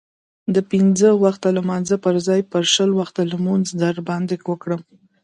د 0.55 0.57
پنځه 0.71 1.09
وخته 1.23 1.47
لمانځه 1.57 1.95
پرځای 2.05 2.41
به 2.49 2.59
شل 2.73 2.91
وخته 2.99 3.21
لمونځ 3.31 3.65
در 3.81 3.95
باندې 4.07 4.35
وکړم. 4.49 4.81